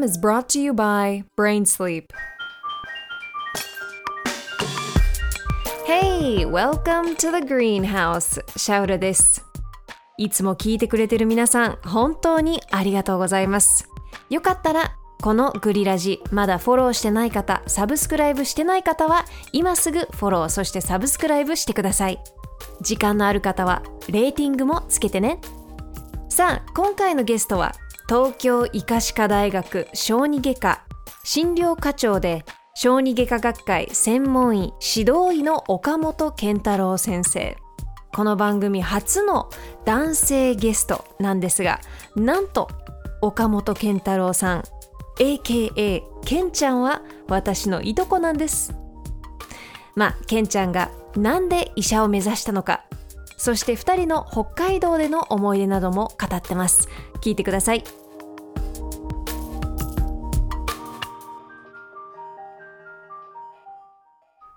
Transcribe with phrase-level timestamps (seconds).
[0.00, 2.12] program is brought to you by Brain Sleep.
[5.86, 8.42] Hey, welcome to the greenhouse.
[8.56, 9.44] シャウラです。
[10.16, 13.88] いつも聞いてくれてる皆さん、本当にありがとうございます。
[14.28, 22.22] よかったら、このグリラジ、まだフォローしてない方、サブスクライブしてない方は、今すぐフォロー、そしてサブスクライブしてください。
[22.80, 25.40] 時間のある方は、レーティングもつけてね。
[26.28, 27.74] さあ、今回のゲストは、
[28.10, 30.84] 東京医科歯科大学小児外科
[31.22, 37.56] 診療課長で、小児外科学会専門医指導医の岡本健太郎先生。
[38.12, 39.48] この番組初の
[39.84, 41.80] 男性ゲストなんですが、
[42.16, 42.68] なんと
[43.22, 44.64] 岡本健太郎さん、
[45.20, 48.74] AKA ケンちゃんは私のいとこなんです。
[49.94, 52.82] まあ、ケンちゃんがなんで医者を目指したのか、
[53.40, 56.90] そして2人の北海道での思い出なども語ってます。
[57.22, 57.82] 聞いてください。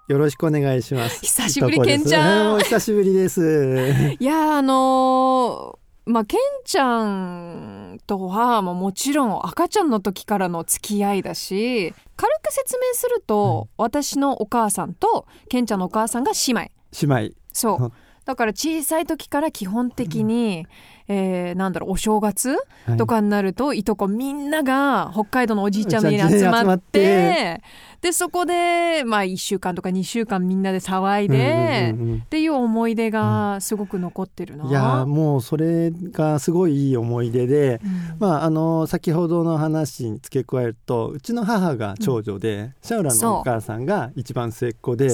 [0.10, 1.22] よろしくお願いします。
[1.22, 4.18] 久しぶりいとこですケンちゃん久しぶりです。
[4.20, 16.72] いやあのーまあケンちゃんとはもうもちろん赤ちゃんの時からの付き合いだし軽く説明すると、私のお母さんとケンちゃんのお母さんが姉妹
[17.08, 17.36] 姉妹。
[17.54, 17.94] そう
[18.26, 20.66] だから小さい時から基本的に、
[21.08, 22.98] えーなんだろうお正月はい。
[22.98, 27.62] とかになると、いとこみんなが北海道のおじいちゃんに集まって
[28.02, 34.66] でそこでまあ1週間とか2週間みんなで騒いで、うんうんうんっていう思い出がすごく残ってるな。
[34.66, 38.16] いやーもうそれがすごいいい思い出で、うん。
[38.20, 45.10] まああの先ほどの話に付け加えるとうちの母が長女で、シャウラのお母さんが一番末っ子で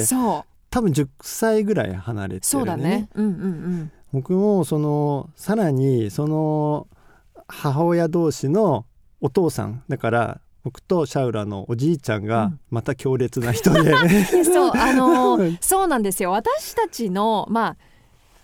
[0.69, 3.09] 多分10歳ぐらい離れてるそうだね。
[3.15, 6.87] うんうん僕もそのさらにその
[7.47, 8.85] 母親同士の
[9.21, 14.45] お父さんだから僕とシャウラのおじいちゃんがまた強烈な人で、 うん。
[14.45, 16.31] そうあのーそうなんですよ。
[16.31, 17.77] 私たちのまあ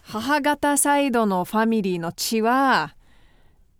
[0.03, 2.95] 母方サイドのファミリーの血は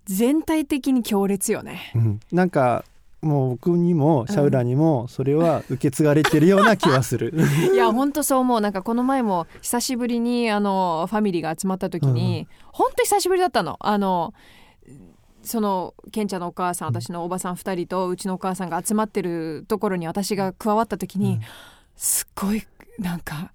[0.05, 1.91] 全体的に強烈よね。
[1.95, 2.84] うんなんか
[3.25, 7.34] もう僕にもシャウラにもそれは受け継がれてるような気はする。
[7.74, 8.62] いや本当そう思う。
[8.62, 13.78] なんかこの前も久しぶりにあのファミリーが集まった時に、本当久しぶりだったの。
[13.80, 14.34] あの
[15.41, 21.41] そのケンちゃんのお母さん私のおばさん2人とうちのお母さんが集まってるところに私が加わった時に、うん。
[21.96, 22.64] すっごい
[23.00, 23.52] なんか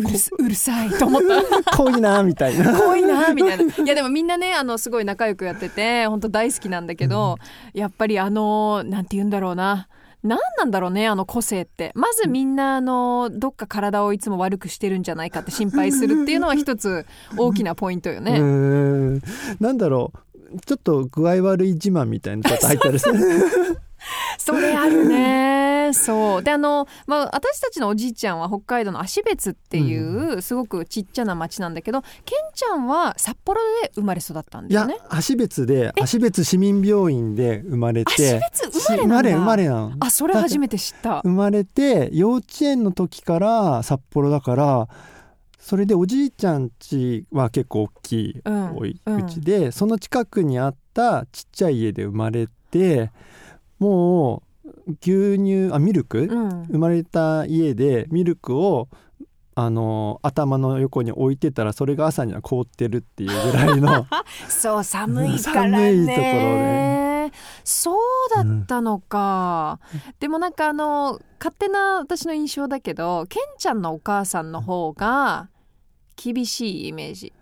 [0.00, 1.76] うるすうるさいと思った。
[1.76, 2.78] 濃いなみたいな。
[2.78, 3.74] 濃いなみたいな。
[3.84, 7.36] いやでもみんなねあのすごい仲良くやってて本当大好きなんだけど、
[7.74, 9.88] やっぱりあのなんて言うんだろうな。
[10.22, 11.92] 何なんだろうねあの個性って。
[11.94, 17.06] まずみんなあのどっか体をいつも悪くしてるんじゃないかって心配するっていうのは一つ
[17.38, 18.32] 大きなポイントようね。
[18.32, 19.22] ーん。
[19.60, 20.18] なんだろう。
[20.66, 23.18] ちょっと具合悪い自慢みたいなちょっと入ったりする。
[24.38, 25.59] それあるね
[25.94, 26.42] そう。
[26.42, 34.96] であの、まあ、私たちのおじいちゃんは北海道の芦別っていうすごくちっちゃな町なんだけど、ケンちゃんは札幌で生まれ育ったんだよね。
[35.08, 41.20] 芦別で芦別市民病院で生まれ芦て別生まれ生まれ生まれなのあそれ初めて知った。
[41.22, 41.28] 生。
[41.28, 44.88] まれて幼稚園の時から札幌だから
[45.58, 53.10] それでおじいちゃん家は結構大きいうんおいうんうちで、その近くにあったちっちゃい家で生まれて
[53.78, 54.42] もう
[55.02, 56.64] 牛乳あミルク、うん。
[56.64, 58.88] 生まれた家でミルクを
[59.54, 64.06] あの頭の横に置いてたらそれが朝には凍ってるっていうぐらいの
[64.48, 65.94] そう寒いからね。
[65.94, 67.32] 寒いところで。
[67.64, 67.98] そう
[68.34, 69.78] だったのか、
[70.18, 75.48] でもなんかあの勝手な私の印象だけどケンちゃんのお母さんの方が
[76.16, 77.32] 厳しいイメージ。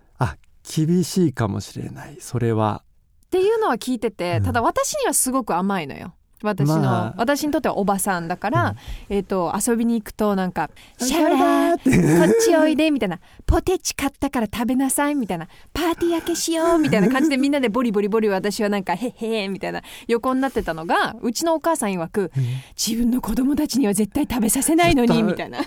[0.69, 2.19] 厳しいかもしれない。
[2.21, 2.83] それは。
[3.27, 4.45] っていうのは聞いてて、うん。
[4.45, 7.15] ただ私にはすごく甘いのよ私の、まあ。
[7.17, 8.77] 私にとってはおばさんだから、
[9.11, 9.17] うん。
[9.17, 22.33] えっ、と遊びに行くとなんか「シャララーこっちおいで」みたいな「ポテチ買ったから食べなさい」みたいな「パーティー明けしよう」みたいな感じでみんなでボリボリボリ私はなんか「へっへーみたいな横になってたのがうちのお母さん曰く
[22.77, 25.61] 「自分の子供たちには絶対食べさせないのに」みたいな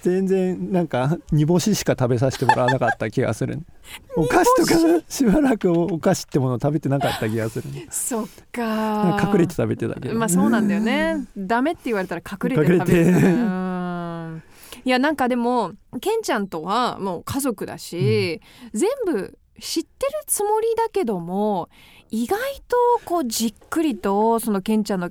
[0.00, 3.60] 全然なんか煮干ししか食べさせてもらわなかった気がする
[4.16, 9.18] お菓子とかしばらくお菓子ってものを食べてなかった気がするそっか。
[9.20, 11.26] か隠れて食べてたけど、まあそうなんだよね。
[11.36, 14.42] ダメって言われたら隠れて食べてうん。
[14.84, 18.40] いやなんかでもケンちゃんとはもう家族だし、
[18.72, 21.68] 全部知ってるつもりだけども
[22.10, 22.38] 意外
[22.68, 25.10] とこうじっくりとそのケンちゃんの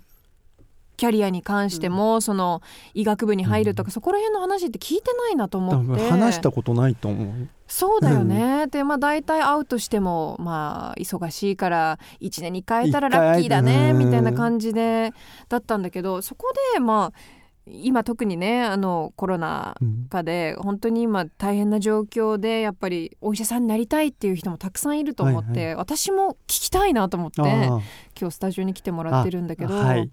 [0.98, 2.62] キャリアに関しても、その
[2.94, 6.10] 医学部に入るとか、そこら辺の話って聞いてないなと思って。
[6.10, 7.48] 話したことないと思う。
[7.68, 15.14] そうだよね、でまあ大体会うとしてもまあ忙しいから1年に1回会えたらラッキーだねみたいな感じで
[15.50, 17.20] だったんだけどそこでまあ
[17.68, 19.76] 今特にねあのコロナ
[20.10, 27.82] 禍で本当に今大変な状況でやっぱりお医者さんになりたいっていう人もたくさんいると思って、はいはい、私も聞きたいなと思って今
[28.20, 30.12] 日スタジオに来てもらってるんだけど、はい、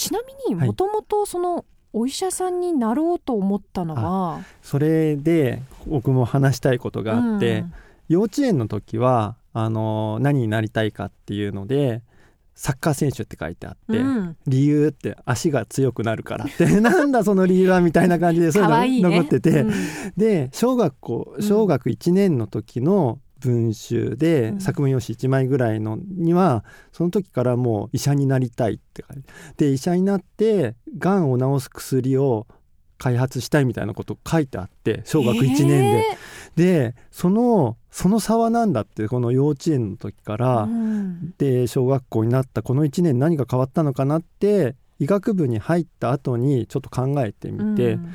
[0.00, 4.42] ちなみにもともとそのお医者さんになろうと思ったのは？
[4.62, 7.72] それで僕も話したいことがあって、うん、
[8.08, 12.00] 幼稚園の時はあの何になりたいかっていうので
[12.54, 19.72] サッカー選手って書いてあって、うん、理由って足が強くなるからって なんだその理由はみたいな感じでそういうの残ってて、ねうん、
[20.16, 32.46] で小学校小学1年の時の文集で、作文用紙1枚ぐらいのにはその時からもう医者になりたいって書いてで医者になってがんを治す薬を
[32.98, 36.04] 開発したいみたいなこと書いてあって小学1年で。
[36.56, 48.14] でそのその差は何だってこの幼稚園の時から、うん、で小学校になったこの1年何が変わったのかなって医学部に入った後にちょっと考えてみて、うん、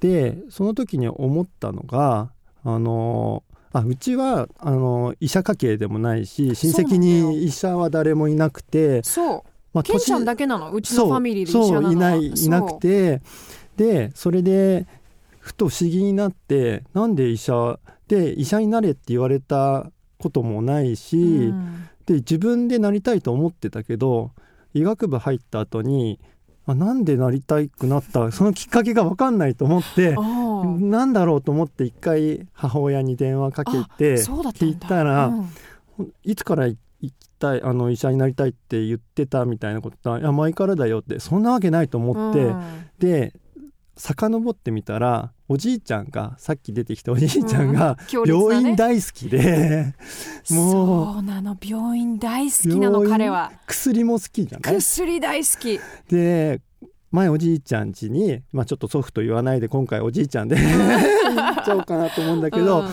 [0.00, 2.30] でその時に思ったのが
[2.64, 9.42] あのあうちはあの医者家系でもないし親戚に医者は誰もいなくてそう、
[9.74, 10.72] まあ、ケンちゃんだけなの？
[10.72, 13.20] うちのファミリーで医者そういないいなくて
[13.76, 14.86] でそれで
[15.38, 17.78] ふと不思議になってなんで医者
[18.08, 24.30] で医者になれって言われたこともないし、うん、で自分でなりたいと思ってたけど
[24.74, 26.18] 医学部入った後に
[26.66, 30.16] あなんでなりたくなったそのきっかけが分かんないと思って
[30.80, 42.62] なんだろうと思って一回母親に電話かけて聞いたら、うん、いつから行きたいあの医者になりたいって言ってたみたいなことはいや前からだよってそんなわけないと思って、うん、
[42.98, 43.32] で
[43.96, 47.96] 遡ってみたらおじいちゃんがさっき出てきたおじいちゃんが
[48.26, 49.94] 病院大好きで、
[50.50, 51.56] うん、もうそうなの。
[51.62, 53.52] 病院大好きなの彼は。
[53.66, 54.74] 薬も好きじゃない？
[54.76, 55.80] 薬大好き。
[56.08, 56.60] で
[57.10, 62.88] 前おじいちゃん家に、まあ、ちょっと祖父と言わないで今回おじいちゃんで 行っちゃおうかなと思うんだけど、うん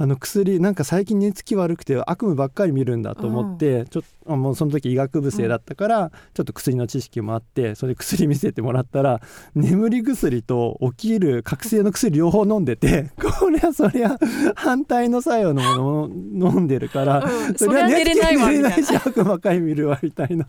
[0.00, 9.20] あの薬なんか最近寝つき悪くて悪夢ばっかり見るんだと思って、うん、ちょっともうその時医学部生だったから、うん、ちょっと薬の知識もあってそれ薬見せてもらったら
[9.54, 14.18] 眠り薬と起きる覚醒の薬両方飲んでて これはそりゃ
[14.54, 18.96] 反対の作用のものを飲んでるから、うん、それは寝れないわみたいな。
[19.04, 20.48] 悪夢ばっかり見るわみたいな。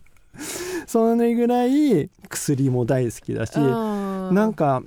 [0.87, 4.81] そのぐらい薬も大好きだし、なんか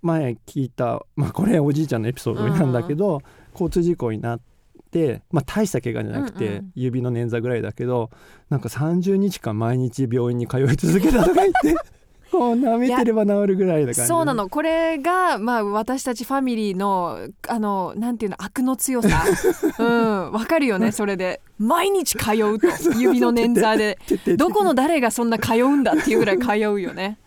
[0.00, 3.20] 前聞いた、まあ、これおじいちゃんのエピソードなんだけど、
[3.56, 4.40] 交通事故になっ
[4.90, 8.10] て、まあ、大した怪我じゃなくて、うんうん、指の捻挫ぐらいだけど
[8.50, 11.74] なんか30日間毎日病院に通い続けたとか言って。
[12.28, 14.48] こう舐めてれば治るぐらいだからそうなの。
[14.48, 19.22] これが、まあ、私たちファミリーのあのなんていうの悪の強さ。
[19.78, 21.40] うんわかるよねそれで。
[21.58, 22.66] 毎日通うと
[22.98, 24.36] 指の捻挫で。
[24.36, 27.18] どこの誰がそんな通うんだっていうぐらい通うよね。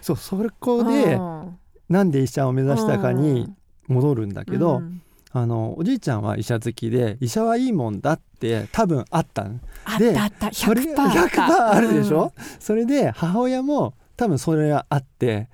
[0.00, 1.58] そうそこで、うん、
[1.90, 3.52] なんで医者を目指したかに
[3.86, 5.02] 戻るんだけど、うん
[5.32, 9.60] あのおじいちゃんは医者好きで医者はいいもんだって多分あったん
[9.98, 15.48] であったそれ100%あるでしょ、うん、それで母親も多分それがあって。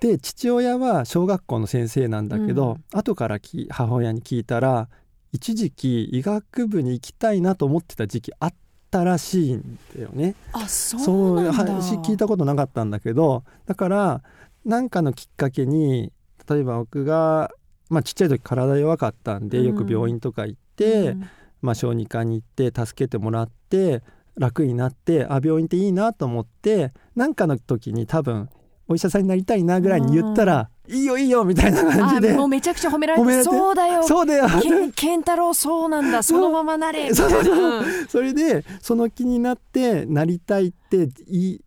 [0.00, 4.88] で父親は小学校の先生なんだけど、うん、後からき母親に聞いたら
[5.32, 8.54] 一時期医学部に行きたいなと思ってた時期あっ
[8.90, 10.34] たらしいんだよね。
[10.52, 14.22] あそうなん話聞いたことなかったんだけどだから
[14.64, 16.12] 何かのきっかけに
[16.48, 17.50] 例えば僕が
[17.88, 21.30] まあ、ちっちゃい時体弱かったんでよく病院とか行って、うん、
[21.62, 24.02] まあ、小児科に行って助けてもらって
[24.36, 28.48] 楽になってあ病院っていいなと思って何かの時に多分
[28.86, 34.02] お医者さんになりたいなぐらいに言ったら、うん、いいよいいよみたいな感じでもうめちゃくちゃ褒められてそうだよ。
[34.02, 34.46] そうだよ。
[34.96, 36.22] 健太郎そうなんだ。
[36.22, 41.60] そのままなれそれでその気になってなりたいってい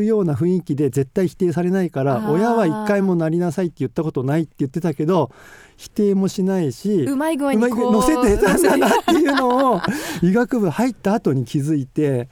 [0.00, 5.30] うような雰囲気で絶対否定されないから親は一回もなりなさいって言ったことないって言ってたけど
[5.76, 9.80] 否定もしないしうまい具合に乗せてたんだなっていうのを
[10.22, 12.28] 医学部入った後に気づいて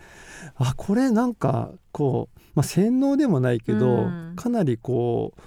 [0.56, 5.40] あこれなんかこう、まあ、洗脳でもないけど、うん、かなりこう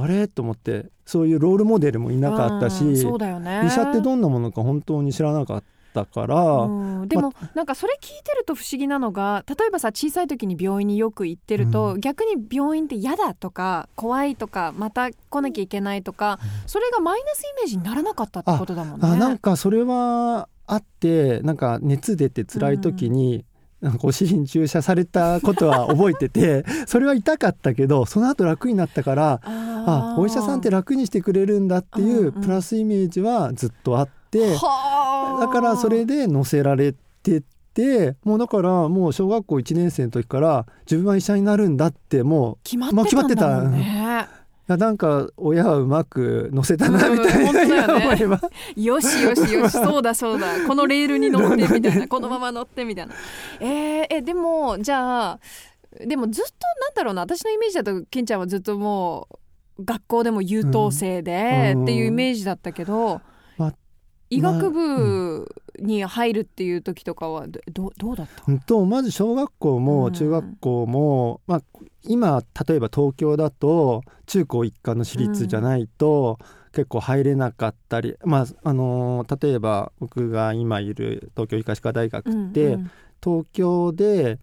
[0.00, 0.28] あれ？
[0.28, 5.79] と思ってそういうロールモデルもいなかったし、うん、ね、医者ってどんなものか本当に知らなかった。
[5.90, 19.08] ったから、うん、でも、ま、なんかそれ聞いてると不思議なのが例えばさ小さい時に病院によく行ってると、うん、逆に病院って嫌だとか怖いとかまた来なきゃいけないとか、それがマイナスイメージにならなかったってことだもんね。
[19.08, 23.44] あなんかそれはあってなんか熱出て辛い時に、
[23.80, 37.42] なんかお尻に注射されたことは覚えてて それは痛かったけどその後楽になったからあお医者さんって楽にしてくれるんだっていうプラスイメージはずっとあって、だからそれで乗せられて
[37.74, 44.40] てもうだからもう小学校1年生の時から自分は医者になるんだってもう決まってたね。
[44.70, 48.38] やなんか親はうまく乗せたなみたいな、うんね、
[48.76, 50.66] よしよしよしそうだそうだ。
[50.66, 53.14] このレールに乗ってみたいな このまま乗ってみたいな。
[53.60, 55.40] えー、えでもじゃあ
[56.06, 57.22] でもずっとなんだろうな。
[57.22, 59.26] 私のイメージだとケンちゃんはずっとも
[59.78, 63.20] う学校でも優等生でっていうイメージだったけど、うん、
[64.30, 71.62] 医学部に入るっていう時とかはどどうだった、うん、とまず小学校も中学校も、まあ、
[72.04, 76.38] 今例えば東京だと中高一貫の私立じゃないと、
[76.72, 82.90] 結構入れなかったり、まああのー、例えば僕が今いる東京医科歯科大学って、うんうん、
[83.22, 84.38] 東京で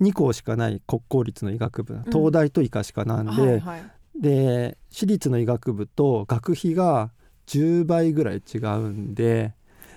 [0.00, 3.82] 2校しかない国公立の医学部、東大と医科歯科なんで、はいはい、
[4.20, 7.10] で私立の医学部と学費が
[7.46, 9.54] 10倍ぐらい違うんで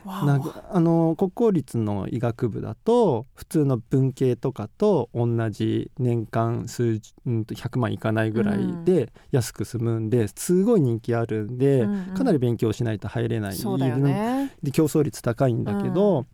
[0.08, 0.40] な
[0.72, 16.26] あの国公立の医学部だと普通の文系とかと同じ年間数うん100万いかないぐらいで安く済むんで、すごい人気あるんで、うんうん、かなり勉強しないと入れない、ね、で競争率高いんだけど、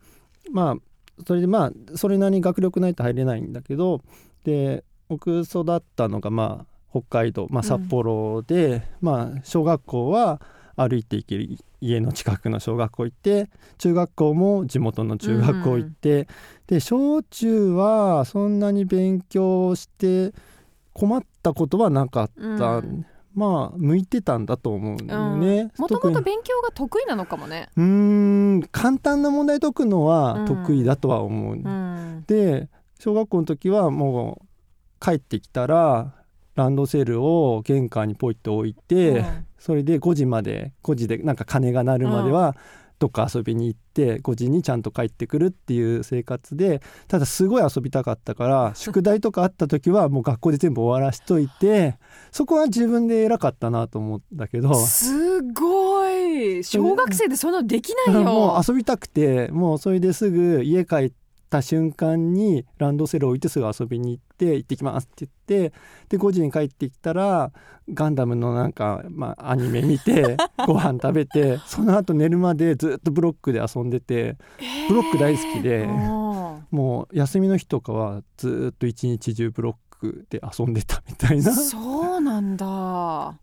[0.48, 4.02] うん、まあそれでまあそれなりに学力ないと入れないんだけど
[4.44, 10.42] で僕育ったのがまあ北海道、まあ、札幌で、うん、まあ小学校は
[10.76, 16.28] 歩いて行ける家の近くの小学校行って中学校も地元の中学校行って、うん、
[16.68, 20.34] で小中はそんなに勉強して
[20.94, 25.72] 困ったことはなかった、うん、まあ向いてたんだと思うんだよね。
[25.78, 27.70] もともと勉強が得意なのかもね。
[27.76, 31.56] うん簡単な問題解くのは得意だとは思う。
[31.56, 34.46] うん、で小学校の時はもう
[35.04, 36.14] 帰ってきたら
[36.56, 42.56] ランドセルを玄関にポイッと置いて、うん、それで5時まで5時でなんか鐘が鳴るまでは、
[43.04, 51.98] どっか遊びに行って5時にちゃんと帰ってくるっていう生活でただすごい遊びたかったから 宿題とかあった時はもう学校で全部終わらしといて
[52.32, 54.74] そこは自分で偉かったなと思ったけど。
[54.76, 56.64] すごい。
[56.64, 58.24] 小学生でそんなできないよ。
[58.24, 61.12] もう遊びたくてもうそれですぐ家帰っ
[61.50, 65.74] た瞬間にランドセルを置いてすぐ遊びに行って行ってきますって言って
[66.10, 67.52] で5時に帰ってきたら
[67.94, 74.38] ガンダムのなんか、まあ、アニメ見て ご飯食べてその後寝るまでずっとブロックで遊んでて
[74.88, 75.88] ブロック大好きで、
[76.72, 81.52] もう休みの日とかはずっと一日中ブロックで遊んでたみたいな。
[81.54, 83.36] そうなんだ。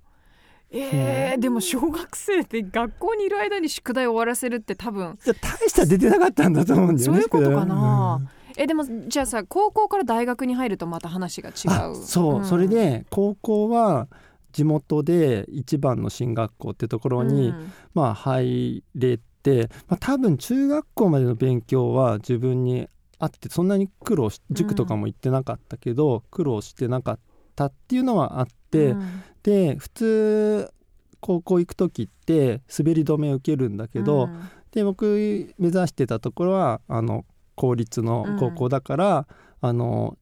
[0.73, 7.23] えー、でも小学生って学校にいる間に宿題を終わらせるって多分じゃ大した出てなかったんだと思うんだよねそう。
[7.23, 11.97] いうことかな、うん、えでもじゃあさ高校から大学に入るとまた話が違う。
[11.97, 14.09] そう、うん、それで高校は
[14.53, 22.89] 地元で一番の進学校ってところに、うん、まあ入れて、まあ、多分中学校までの勉強は自分に
[23.19, 27.19] あってそんなに苦労し塾とかも行ってなかったけど、苦労してなかっ
[27.55, 28.97] たっていうのはあって、
[29.43, 30.73] で普通
[31.21, 37.25] 高校行く時って滑り止めを受けるんだけど、うん、で僕目指してたところはあの
[37.61, 39.27] 公立の高校だから、
[39.61, 40.17] うん、あの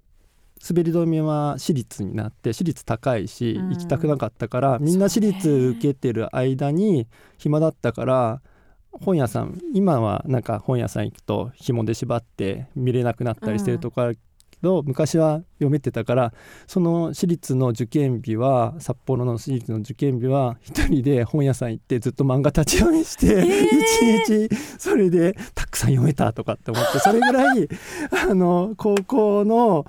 [0.69, 7.07] 滑り止めは私立になって私立高いし、行きたくなかったからみんな私立受けてる間に
[7.39, 8.43] 暇だったから
[8.91, 14.15] 本屋さん今はなんか本屋さん行くと紐で縛って見れなくなったりしてるところ
[14.63, 16.33] ど昔は読めてたから
[16.67, 27.69] その私立の受験日は札幌の私立の受験日は一人で本屋さん行ってずっと漫画立ち読みして、一、日それでたくさん読めたとかって思ってそれぐらい
[28.31, 29.87] あの高校の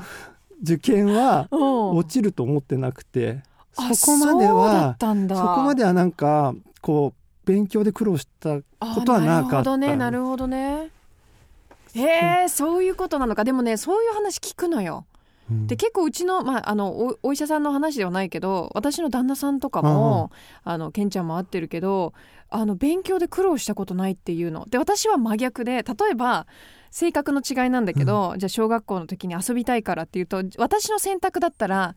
[0.61, 3.41] 受験は落ちると思ってなくて
[3.73, 9.63] そこまではそこまではなんかこう勉強で苦労したことはなかった。
[9.63, 10.98] なるほどねなるほどね
[11.95, 13.43] へえそういうことなのか。
[13.43, 15.05] でもねそういう話聞くのよ。
[15.65, 20.29] で結構うちの,、まあ、あのお医者さんの話ではないけど私の旦那さんとかも
[20.63, 22.13] あのケンちゃんも会ってるけど
[22.49, 24.65] あの勉強で苦労したことないっていうの。
[24.69, 26.45] で私は真逆で例えば
[26.91, 31.95] 性格の違いなんだけど、うん、じゃあ小学校の時に遊びたいからっていうと私の選択だったら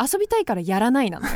[0.00, 1.32] 遊びたいからやらないなのよ。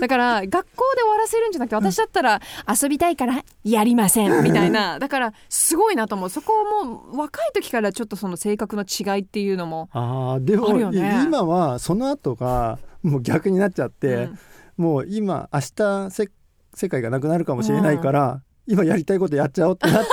[0.00, 4.42] だから学校で終わらせるんじゃなくて私だったら遊びたいからやりません。
[4.42, 4.98] みたいな。
[4.98, 6.30] だからすごいなと思う。
[6.30, 6.52] そこ
[6.82, 14.14] をもう若い時からちょっとその性格の違いっていうのもあでも今はその後がもう逆になっちゃって、
[14.76, 20.08] うん、もう今明日世界がなくなるかもしれないから、うん、今やりたいことやっちゃおうってなって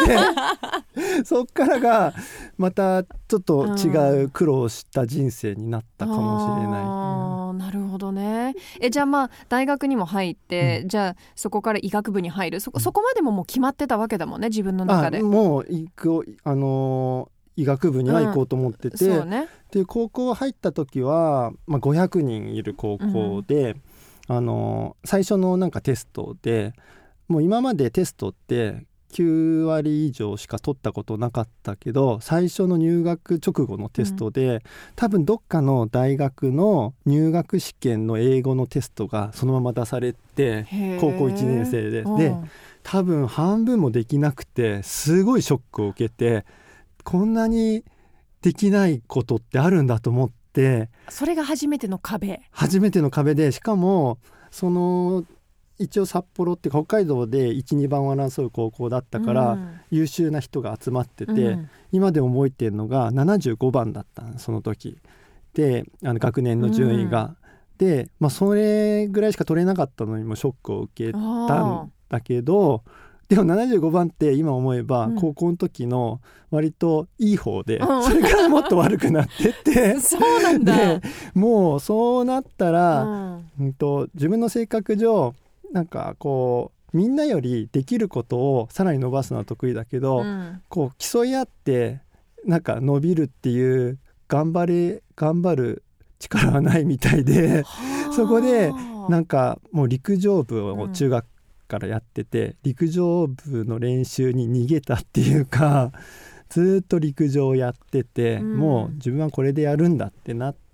[1.25, 2.13] そっからが
[2.57, 6.83] またちょっと違う苦労した人生になったかもしれない。
[6.83, 8.55] あなるほどね。
[8.79, 12.59] えじゃあまあ大学にも入って、うん、じゃあそこから医学部に入る。
[12.59, 15.21] そこそこまでももう決まってたわけだもんね自分の中で。
[15.21, 19.29] もう行くあの医学部には行こうと思ってて、うん。
[19.29, 23.75] ね、で高校入った時は、まあ、500人いる高校で、
[24.29, 26.73] うん、あの最初のなんかテストで
[27.27, 34.61] もう今までテストって9割以上しか取ったことなかったけど最初の入学直後のテストで、うん、
[34.95, 40.65] 多分どっかの大学の入学試験の英語のテストがそのまま出されて
[40.99, 42.03] 高校1年生で。
[42.03, 42.35] で
[42.83, 46.45] 多分半分もできなくてすごいショックを受けて
[47.03, 47.83] こんなに
[48.41, 52.41] できないことってあるんだと思ってそれが初めての壁。
[52.51, 54.19] 初めての壁でしかも
[54.51, 55.25] その
[55.79, 64.97] 一応札幌って北海道で12番を争う高校だったから、うん、優秀な人が集まってて、うん、今でも覚えてるのが75番だったその時。
[65.53, 67.35] であの学年の順位が。
[67.79, 72.83] うん、で、まあ、それぐらいしか取れなかったのにもショックを受けたんだけど
[73.29, 79.99] でも75番って今思えば高校の時の割といい方で、 それからもっと悪くなってって。
[79.99, 80.73] そうなんだ。
[81.33, 85.35] もうそうなったら、うんと自分の性格上
[85.71, 92.01] なんかこうみんなよりできることをさらに伸ばすのは得意だけど、うん、こう競い合って
[92.45, 95.83] なんか伸びるっていう頑張れ頑張る
[96.19, 97.63] 力はないみたいで
[98.15, 98.71] そこで
[99.09, 101.25] なんかもう陸上部を中学
[101.67, 105.91] からやってて、うん、陸上部の練習に逃げたっていうか
[106.49, 110.66] ずっと陸上をやってて、うん、もう自分はこれでやるんだってなって、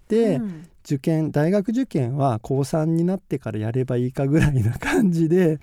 [0.85, 5.57] 受験大学受験は高3になってからやればいいかぐらいな感じで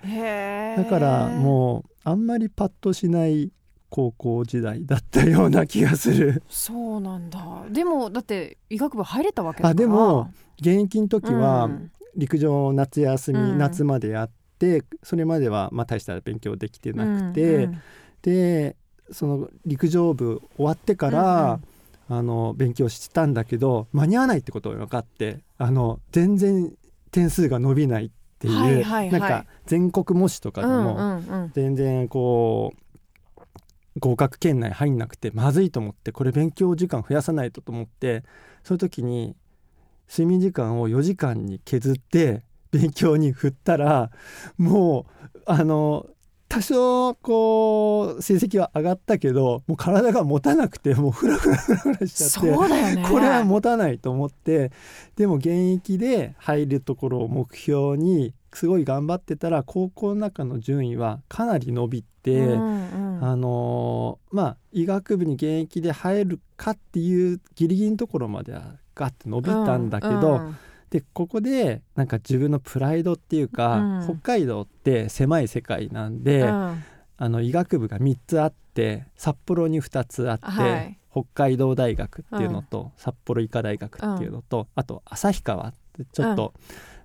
[0.75, 3.51] だからもうあんまりパッとしない
[3.89, 6.41] 高校時代だったような気がする。
[6.47, 7.65] そうなんだ。
[7.69, 9.69] でもだって医学部入れたわけだから。
[9.71, 11.69] あでも現役の時は
[12.15, 17.81] 陸上夏休み、うん、夏までやってそれまではまあ大した勉強できてなくて、うんうん、
[18.21, 18.77] で
[19.11, 21.63] その陸上部終わってから、うんうん
[22.13, 26.73] あの勉強したんだけど間に合わないってことが分かってあの全然
[27.09, 38.25] 点数が伸びないっていう、はいはいはい、なんか全国模試とかでも全然こう合格圏内入んなくてまずいと思ってこれ勉強時間増やさないとと思って
[38.65, 39.37] そういう時に
[40.09, 44.11] 睡眠時間を4時間に削って勉強に振ったら
[44.57, 46.07] もうあの
[46.51, 54.73] 多少こう成績は上がったけどもう体が持たなくてもうフラフラフラフラしちゃって、ね、これは持たないと思って
[55.15, 70.13] でも現役で入るところを目標にすごい頑張ってたら高校の中の順位はかなり伸びて、うんうん、あのー、まあ医学部に現役で入るかっていうギリギリのところまではガッて伸びたんだけど。
[70.13, 70.57] うんうん
[70.91, 76.83] でここでなんか自分のプライドっていうか、うん、北海道って狭い世界なんで、うん、
[77.17, 86.53] あの医学部が3つあって札幌に2つあって、はい、北海道大学っていうのと、うん、札幌医科大学っていうのと、あと旭川ってちょっと、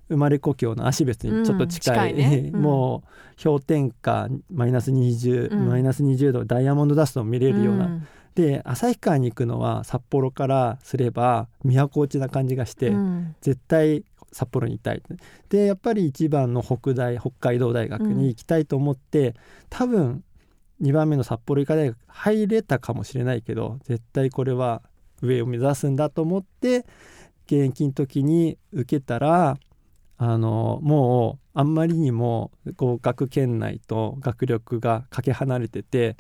[0.09, 3.03] 生まれ故郷の芦別にちょっと近い,、ね、 も
[3.39, 8.03] う氷点下マイナス20、マイナス20度ダイヤモンドダストを見れるような。
[8.37, 15.03] で旭川に行くのは札幌からすれば都落ちな感じがして、うん、絶対札幌にいたい。
[15.49, 19.35] でやっぱり一番の北大北海道大学に行きたいと思って、うん、
[19.71, 20.23] 多分
[20.83, 24.83] 2番目の札幌医科大学入れたかもしれないけど絶対これは
[25.23, 26.85] 上を目指すんだと思って
[27.47, 29.57] 現役の時に受けたら
[30.19, 36.19] あのもうあんまりにも合格圏内と学力がかけ離れてて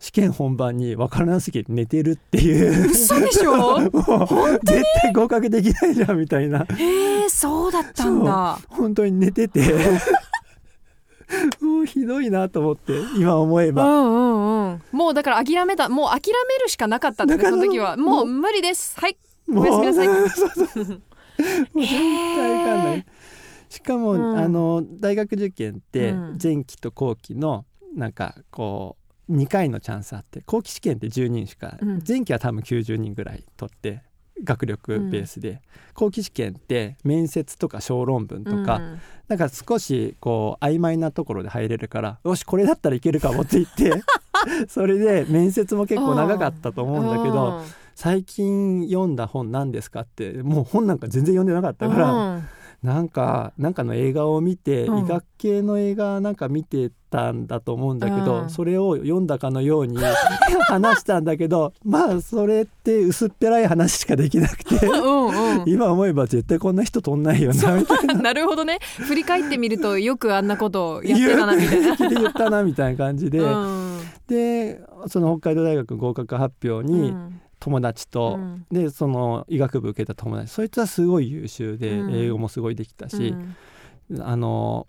[0.00, 2.90] 試験本番に分からなすぎて寝てるっていう。
[2.90, 3.78] 嘘でしょ？
[3.92, 6.66] もう絶対合格できないじゃんみたいな。
[6.76, 8.58] へえそうだったんだ。
[8.70, 9.60] 本当に寝てて。
[11.60, 17.96] もうひどいなと思って今思えば、うんうんうん、もうだから諦めたもう諦めるしかなかったんだその時は。
[17.98, 18.98] もう無理です。
[18.98, 19.16] はい。
[19.54, 20.08] おやすみなさい。
[20.08, 20.34] もう絶
[21.76, 23.06] 対かんない。
[23.68, 28.99] しかも、うん、あの大学受験って前期と後期のなんかこう
[29.30, 34.02] 2回のチャンスあって後期試験って10人しか、うん、前期は多分90人ぐらい取って
[34.42, 35.58] 学力ベースで、うん、
[35.94, 44.02] 後期試験って面接とか小論文とか、うん、なんか少しこう曖昧なところで入れるからよしこれだったらいけるかもって言って
[44.68, 47.62] それで面接も結構長かったと思うんだけど
[47.94, 52.40] 最近読んだ本何ですかってもう本なんか全然読んでなかったから
[52.82, 54.98] なんかなんかの映画を見て、うん。
[55.04, 58.50] 医学系の映画なんか見てたんだと思うんだけど、うん。
[58.50, 59.98] それを読んだかのように
[60.68, 65.68] 話したんだけどまあそれって薄っぺらい話しかできなくて うんうん。
[65.68, 68.14] 今思えば絶対こんな人とんないよなみたいな。
[68.20, 68.78] なるほどね。
[68.98, 71.96] 振り返ってみるとよくあんなことをやってたなみたいな。
[71.96, 74.00] 言ったなみたいな感じで、うん。
[74.26, 78.66] でその北海道大学合格発表にうん友達と、うん。
[78.72, 80.52] でその医学部受けた友達。
[80.52, 82.14] そいつはすごい優秀で、うん。
[82.14, 83.34] 英語もすごいできたし、
[84.18, 84.88] あの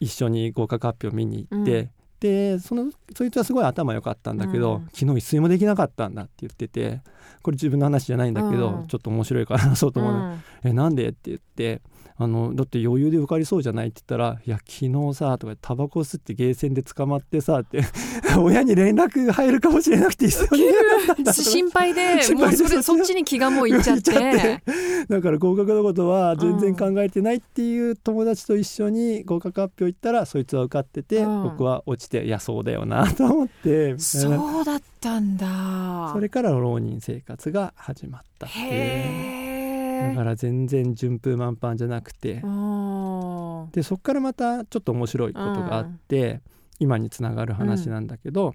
[0.00, 1.90] 一緒に合格発表見に行って、うん。
[2.20, 4.88] でそのそいつはすごい頭良かったんだけど、うん。
[4.92, 7.02] 昨日一睡もできなかったんだって言ってて
[7.42, 8.86] これ自分の話じゃないんだけど、うん。
[8.86, 10.40] ちょっと面白いから話そうと思うの、うん。
[10.64, 11.08] えなんで？
[11.08, 11.82] って言って
[12.18, 17.82] あのだって余裕で受かりそうじゃないって言ったら「いや昨日さ」とか「タバコ吸ってゲーセンで捕まってさ」って
[18.38, 20.72] 親に連絡が入るかもしれなくて急いで
[21.06, 21.50] なかったんだとか。
[21.50, 24.12] 心配でもうそれそっちに気がもういっちゃって。
[24.16, 24.62] て。
[25.08, 31.42] だから合格のことは全然考えてないっていう友達と一緒に合格発表行ったらそいつは受かってて、うん。
[31.44, 33.98] 僕は落ちていやそうだよなと思って。
[33.98, 36.10] そうだったんだ。
[36.12, 39.65] それから浪人生活が始まったっていう。
[40.00, 42.40] だから全然順風満帆じゃなくて。
[42.42, 46.40] うんでそこからまたちょっと面白いことがあって、
[46.78, 48.54] 今につながる話なんだけど、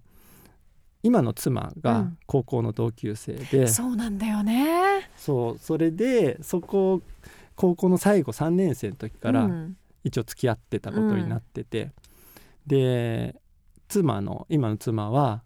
[1.04, 2.18] 今の妻がうん。
[2.28, 5.10] 高校の同級生で、そうなんだよね。
[5.18, 7.02] そうそれでそこ
[7.56, 9.78] 高校の最後3年生の時からうん。
[10.04, 11.92] 一応付き合ってたことになってて、
[12.66, 13.36] で
[13.88, 15.44] 妻の今の妻は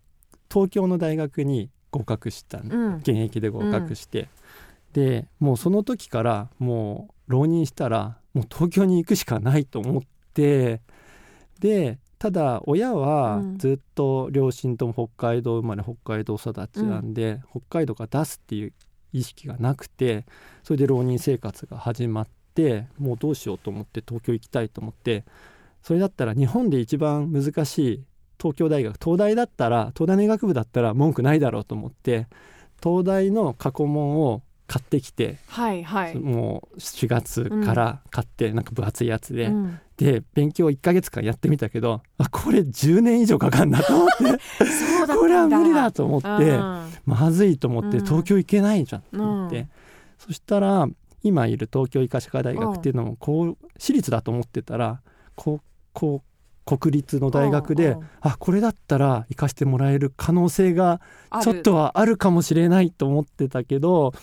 [0.50, 4.30] 東京の大学に合格した現役で合格して、
[4.96, 10.02] でもうその時からもう浪人したらもう東京に行くしかないと思っ
[10.34, 10.80] て
[11.60, 13.58] でただ親はうん。
[13.58, 18.74] ずっと両親とも北海道生まれ北海道育ちなんで、北海道から出すっていう
[19.12, 20.26] 意識がなくて
[20.64, 25.26] それで浪人生活が始まってもうどうしようと思って東京行きたいと思って
[25.84, 28.04] それだったら日本で一番難しい
[28.40, 32.28] 東京大学東大だったら東大の医学部だったら文句ないだろうと思って
[32.82, 36.16] 東大の過去問を買ってきて、はいはい。
[36.16, 39.80] もう4月から買って、なんか分厚いやつで、うん。
[39.98, 44.24] で勉強1ヶ月間やってみたけどあこれ10年以上かかんなと思って。
[45.08, 46.92] これは無理だと思ってうん。
[47.06, 48.06] まずいと思ってうん。
[48.06, 49.70] 東京行けないじゃんと思って、うん。
[50.20, 50.88] そしたら
[51.24, 55.02] 今いる東京医科歯科大学っていうのもこう私立だと思ってたら
[55.36, 55.62] こう
[55.94, 56.35] こう
[56.66, 58.08] 国立の大学で、うんうん。
[58.22, 61.00] あこれだったら行かしてもらえる可能性が
[61.42, 64.14] ちょっとはあるかもしれないと思ってたけど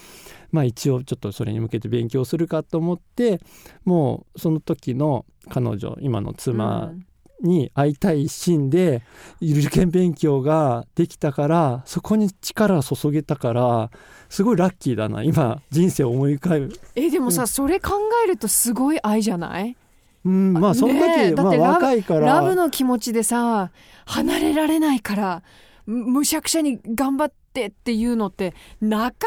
[0.51, 3.41] まあ一応ちょっとそれに向けて勉強するかと思って
[3.85, 7.07] もうその時の彼女今の妻うん。
[7.43, 9.03] に会いたい一心で
[9.41, 13.91] 受験勉強ができたからそこに力を注げたから
[14.29, 16.81] すごいラッキーだな今人生を思い浮かべる。
[16.95, 19.77] えでもさ、それ考えるとすごい愛じゃない？
[20.25, 22.27] うんまあその時、まあ若いから。
[22.27, 23.71] ラブの気持ちでさ
[24.07, 25.43] 離れられないから
[25.87, 29.27] むむしゃくしゃに頑張ってっていうのってなか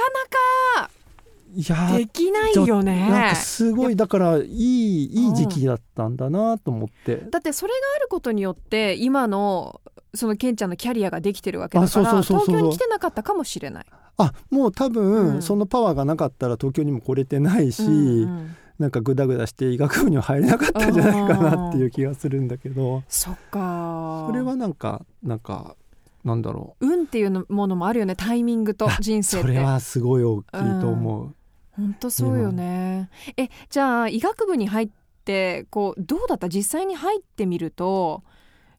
[1.55, 3.09] いやなかできないよね。
[3.09, 9.79] なんかすごいだからいいいい時期だったんだなと思って、だってそれがあることによって今の
[10.13, 12.55] そのケンちゃんのキャリアができてるわけだからあそうそうそうそう。
[12.57, 13.85] 東京に来てなかったかもしれない。
[14.17, 15.41] あもう多分、うん。
[15.41, 23.03] そのパワーがなかったら東京にも来れてないし、うんうんなんかグダグダして医学部には入れなかったんじゃないかなっていう気がするんだけど。
[23.07, 24.25] そっか。
[24.27, 25.77] それはなんかなんか
[26.25, 26.85] なんだろう。
[26.85, 29.47] 運っていうのものもあるよねタイミングと人生って。
[29.47, 30.49] それはすごい大きい
[30.81, 31.33] と思う。
[31.71, 33.09] 本当そうよね。
[33.37, 34.89] えじゃあ医学部に入っ
[35.23, 36.49] てこうどうだった？
[36.49, 38.23] 実際に入ってみると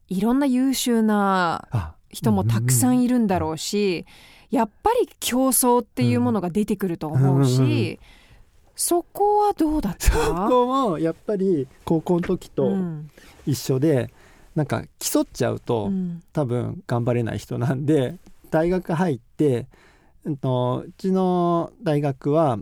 [0.09, 4.05] いろんな優秀なあ人もたくさんいいるんだろうし、
[4.51, 7.97] やっぱり競争っていうものが出てくると思うし、うんうんうん
[8.77, 10.05] そこはどうだった？
[10.11, 13.09] そこもやっぱり高校の時とうん。
[13.45, 14.13] 一緒で、
[14.55, 16.21] なんか競っちゃうと、うん。
[16.31, 18.15] 多分頑張れない人なんで
[18.51, 19.65] 大学入って、
[20.23, 22.59] うんと、うちの大学は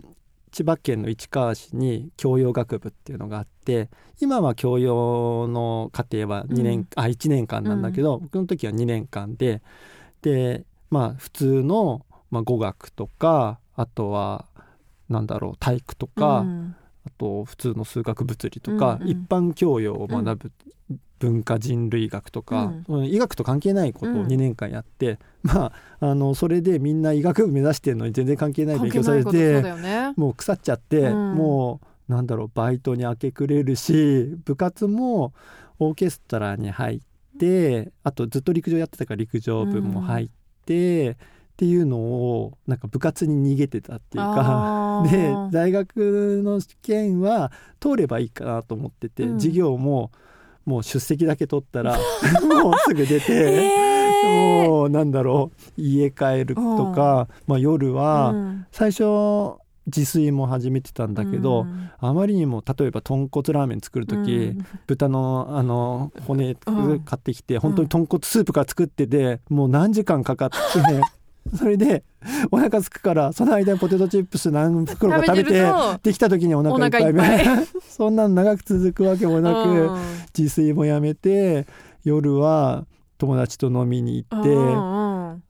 [0.52, 6.88] 千葉県の市川市に教養学部っていうのがあって今は教養の課程は2年、うん。
[6.94, 9.60] あ1年間なんだけど、僕の時は2年間で
[10.22, 14.46] でまあ普通の、まあ、語学とかあとは
[15.08, 16.76] なんだろう体育とか、うん。
[17.06, 19.08] あと普通の数学物理とか、うんうん。
[19.08, 20.52] 一般教養を学ぶ、
[21.18, 23.06] 文化人類学とか、うん。
[23.06, 24.26] 医学と関係ないことをうん。
[24.26, 30.14] 2年間やって、まああのそれでみんな医学部目指してるのに全然関係ない勉強されてね。
[30.16, 31.32] もう腐っちゃって、うん。
[31.34, 35.32] もうなんだろうバイトに明け暮れるし部活も
[35.78, 37.00] オーケストラに入っ
[37.38, 40.28] てあとずっと陸上やってたから陸上部も入っ
[40.64, 41.16] て、
[41.56, 50.10] っていうのをなんか部活に逃げてたっていうか で大学の試験は通ればいいかなと思ってて、うん、授業も
[50.66, 51.96] もう出席だけ取ったら
[52.44, 58.34] もうすぐ出て、えー、もうなんだろう家帰るとか、まあ、夜は
[58.70, 70.56] 最初自炊も始めてたんだけど、うん、あまりにも例えば豚骨ラーメン作る時、うん、豚のあの骨買ってきて、うん、本当に豚骨スープから作っててもう何時間かかって、
[71.54, 72.04] それで
[72.50, 75.62] お腹すくからその間にポテトチップス何袋か食べて
[76.02, 77.44] できた時にお腹いっぱい。
[77.44, 77.46] い
[77.88, 79.90] そんなの長く続くわけもなく
[80.36, 81.66] 自炊もやめて
[82.04, 82.86] 夜は
[83.18, 84.56] 友達と飲みに行って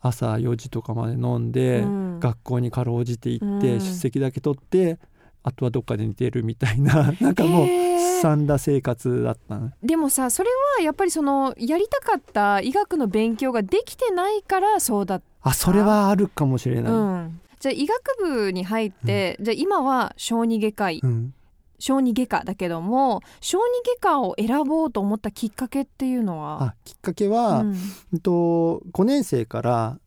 [0.00, 1.84] 朝4時とかまで飲んで、
[2.20, 4.98] 学校にかろうじて行って出席だけ取って
[5.46, 15.24] あとはどっかで寝てるみたいな なんかもうすさんだ生活だったでもさそれはやっぱりそのやりたかった医学の勉強ができてないからそうだった。
[15.48, 21.34] あそれはあるかもしれない、うん、じゃあ医学部に入って、うん、じゃあ今は小児外科医、うん、
[21.78, 23.64] 小児外科だけども小児
[24.00, 26.62] 外科を選ぼうと思ったきっかけっていうのは？
[26.64, 30.00] あきっかけは、うん、と5年生から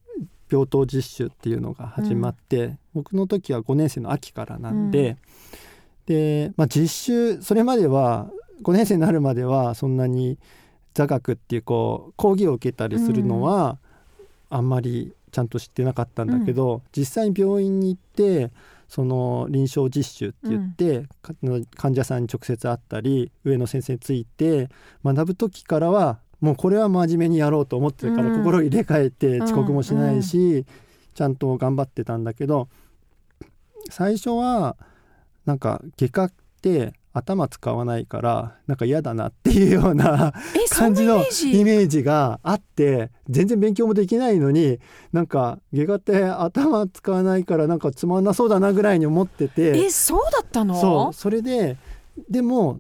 [0.51, 5.17] 病棟実習っていうのが始まって、うん、僕の時は5年生の秋からなんで、
[6.07, 8.29] うん、で、まあ、実習それまでは
[8.63, 10.37] 5年生になるまではそんなに
[10.93, 13.77] 座学っていうこう講義を受けたりするのは
[14.49, 18.51] あんまりちゃんと知ってなかったんだけど、うん、実際に病院に行って
[18.87, 21.07] その臨床実習って言って、
[21.43, 24.69] うん、患者さんに直接会ったり上の先生について
[25.05, 30.65] 学ぶ時からはもうこれは真面目にやろうと思ってるから、心入れ替えて遅刻もしないし、
[31.13, 32.69] ちゃんと頑張ってたんだけど
[33.89, 34.77] 最初は
[35.45, 40.33] なんか外科って頭使わないからなんか嫌だなっていうような
[40.69, 44.79] 感じのイメージがあって全然勉強もできないのに
[45.11, 49.85] なんか外科って頭使わないからなんかつまんなそうだなぐらいに思ってて。
[49.85, 50.79] えそうだったの？
[50.79, 51.77] そうそれで
[52.29, 52.79] でも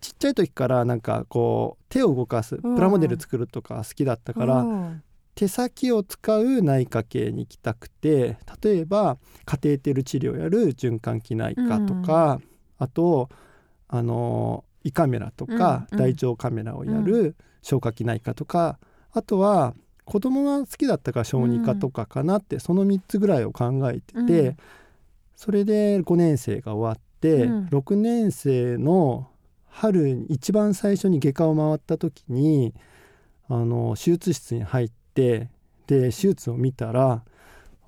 [0.00, 5.02] ちっちゃい時からなんかこう手を動かすプラモデル作るとか好きだったから、うん、
[5.36, 12.42] 手先を使う内科系に行きたくて例えばカテーテル治療やる循環器内科とか、うん、
[12.78, 13.28] あと
[13.86, 18.78] あの胃カメラとか、大腸カメラをやる消化器内科とか、
[19.12, 24.56] あとは子供が好きだったから小児科とかかなって、その3つぐらいを考えてて、
[25.34, 29.28] それで5年生が終わって、うん、6年生の
[29.66, 32.72] 春に一番最初に外科を回った時に
[33.48, 35.48] あの手術室に入って
[35.86, 37.22] で手術を見たら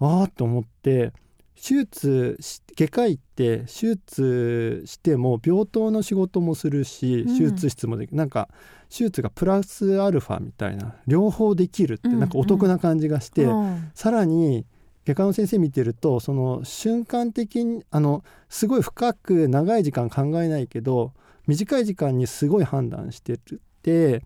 [0.01, 1.13] ああと思って
[1.55, 2.39] 手術
[2.77, 8.49] 外科医って手術しても病棟の仕事もするし、手術室もできなんか
[8.89, 13.61] 手術がプラスアルファみたいな両方できるってなんかお得な感じがして、うん。
[13.61, 14.65] うん、さらに
[15.05, 21.13] 外科の先生見てるとその瞬間的にあのすごい深く長い時間考えないけど
[21.47, 24.23] 短い時間にすごい判断してるって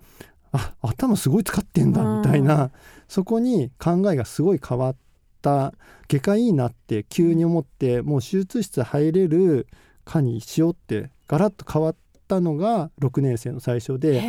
[0.52, 2.72] あ頭すごい使ってんだみたいな、うん、
[3.08, 4.96] そこに考えがすごい変わっ
[5.40, 5.72] た
[6.08, 9.66] 外科いいなって急に思ってもう手術室入れる
[10.04, 11.96] 科にしようってガラッと変わっ
[12.28, 14.20] たのが6年生の最初で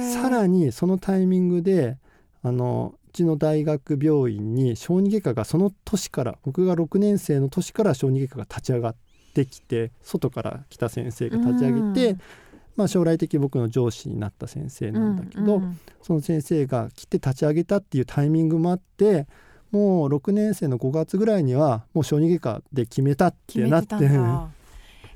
[0.00, 1.98] さらにそのタイミングで
[2.42, 8.96] あのうちの大学病院に小児外科がその年から僕が6年生の年から小児外科が立ち上がっ
[9.34, 12.16] てきて外から来た先生が立ち上げて、
[12.76, 19.26] まあ、将来的に僕の上司になった先生なんだけど、うんうん、その先生が来て立ち上げたっていうタイミングもあって
[19.70, 23.96] もう6年生の5月ぐらいにはもう小児外科で決めたってなって。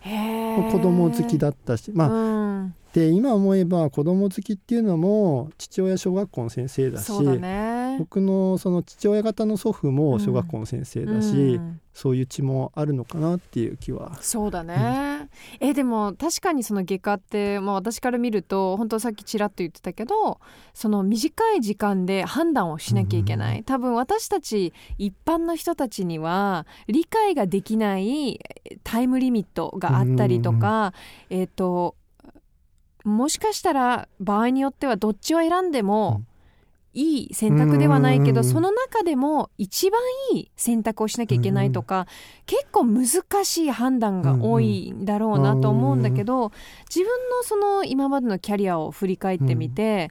[0.03, 7.39] 子供好きだったしまあ、うん、で今思えば子供好きっていうのも父親小学校の先生だし、ね、
[7.99, 14.19] 僕のその父親方の祖父も小学校の先生だし、うん、そういう血もあるのかなっていう気は。
[14.21, 15.29] そうだね、
[15.61, 20.41] うん、えでも確かにその外科って、まあ、私から見ると本当さっきちらっと言ってたけど
[20.73, 28.41] その短い時間で判断をしなきゃいけない、うん、多分私たち一般の人たちには理解ができない
[28.85, 30.93] タイムリミットがあったりとか、
[31.29, 31.97] えっ、ー、と
[33.05, 36.23] もしかしたら場合によってはどっちを選んでも
[36.93, 40.01] いい選択ではないけどその中でも一番
[40.33, 42.07] いい選択をしなきゃいけないとか
[42.47, 43.07] 結構難
[43.45, 46.51] しい判断が多いんだろうなと思うんだけど
[46.89, 50.11] 自分のその今までのキャリアを振り返ってみて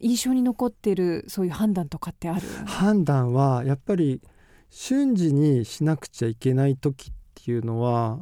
[0.00, 2.42] 印象に残ってるそういう判断とかってある？
[2.66, 4.20] 判断はやっぱり
[4.70, 8.18] 瞬時にしなくちゃいけない時っていうのは、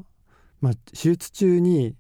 [0.61, 1.97] まあ、手術中に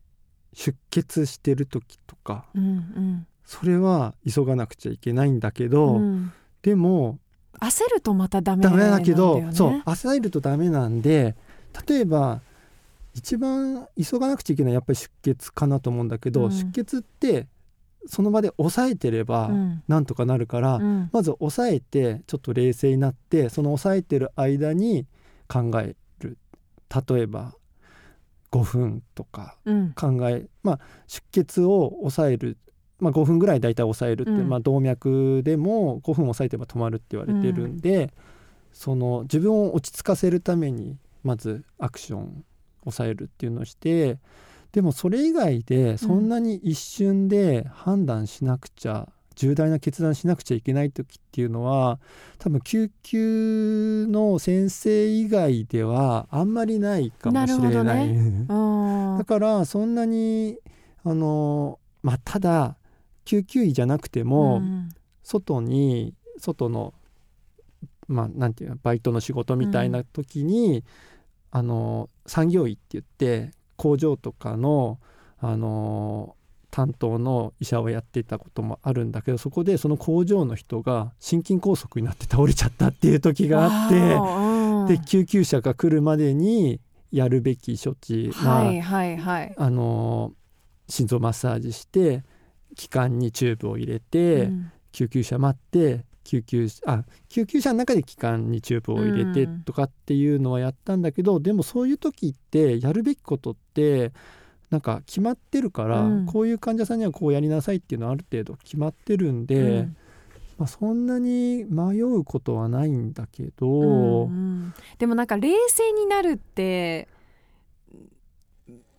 [0.54, 6.32] 出血してる時とか、うんうん、それは急がなくちゃいけないんだけど、うん、
[6.62, 7.18] でも
[7.60, 11.36] 焦るとまたダメだよ、ね、だけどそう焦るとダメなんで
[11.88, 12.40] 例えば
[13.14, 17.46] 一番急がなくちゃいけないやっぱり出血かなと思うんだけど、うん、出血って
[18.06, 19.50] その場で抑えてれば
[19.88, 25.06] なんとかなるから、うん、まず抑えてちょっと冷静になってその抑えてる間に
[25.48, 26.38] 考える。
[27.08, 27.52] 例えば
[28.52, 29.56] 5分とか
[29.96, 32.58] 考え、うん、まあ出血を抑える、
[32.98, 38.12] まあ、5分ぐらい大体抑えるって、うん、まあ、動脈でも5分抑えてば止まるって言われてるんで、
[38.76, 42.44] その自分を落ち着かせるためにまずアクション
[42.84, 44.18] 抑えるっていうのをして
[44.72, 51.98] でもそれ以外でそんなに一瞬で判断しなくちゃ、うん、重大な決断しなくちゃいけない時っていうのは
[52.38, 58.12] 多分救急の先生以外ではあんまりないかもしれない。
[58.12, 60.58] ね、だからそんなに
[61.02, 62.76] あのまあただ
[63.26, 64.88] 救急医じゃなくても、うん、
[65.22, 66.94] 外に外の
[68.08, 70.84] まあなんていうバイトの仕事みたいな時に、
[71.50, 74.98] あの産業医って言って工場とかの
[75.38, 76.36] あの
[76.70, 83.86] 担当の医者をやっていたこともあるんだけどそこでその工場の人が心筋梗塞になって倒れちゃったっていう時があ
[84.86, 90.32] ってで救急車が来るまでにやるべき処置、はいはいはい、あの
[90.88, 92.24] 心臓マッサージして
[92.76, 104.12] 気管にチューブを入れて、うん、救急車待って救急あ救急車の中で気管にチューブを入れてとかっていうのはやったんだけど、うん、でもそういう時ってやるべきことって
[104.70, 109.96] なんか決まってるから、うん、こういう患者さんにはこうやりなさいっていうのはある程度決まってるんで、うん、
[110.58, 117.08] まあ、そんなに迷うことはないんだけど、うんうん、でもなんか冷静になるって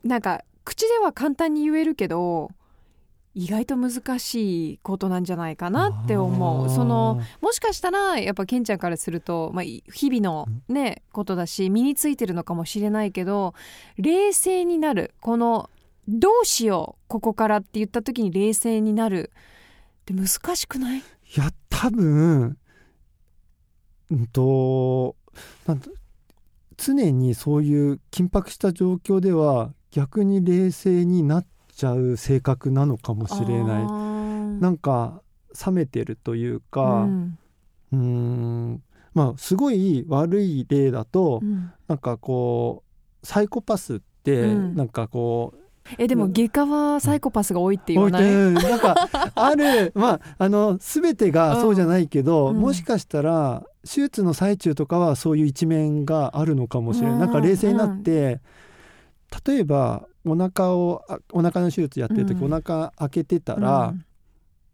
[0.04, 2.52] なんか口では簡単に言えるけど
[3.39, 6.69] 意外と難しいことなんじゃないかなって思う。
[6.71, 13.54] そのもしかしたらやっぱケンちゃんからすると、まあ、日々のねことだし身についてるのかもしれないけど
[13.97, 15.13] 冷静になる。
[15.21, 15.69] この
[16.08, 19.32] どうしようここからって言った時に冷静になる。
[20.02, 21.00] って難しくない？
[21.00, 21.04] い
[21.36, 22.58] や多分
[24.10, 25.15] うんと
[25.67, 25.82] なん
[26.76, 33.88] 常にそういう緊迫した状況では逆に冷静になってちゃう性格なのかもしれない。
[34.60, 35.22] なんか
[35.66, 37.08] 冷めてるというか
[37.92, 38.84] うん。
[39.18, 42.84] まあすごい悪い例だと、うん、なんかこ
[43.24, 45.60] うサイコパスって、うん、なんかこう
[45.98, 58.40] えでも外科はサイコパスが多いって言わない、うん、なんかあるまああの全てがそうじゃないけど、うん、もしかしたら手術の最中とかはそういう一面があるのかもしれない、うん、なんか冷静になって、
[59.46, 64.06] 例えばお腹をお腹の手術やってる時、うん、お腹開けてたら、うん、